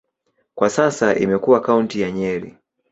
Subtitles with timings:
[0.55, 2.57] Kwa sasa imekuwa kaunti ya Nyeri.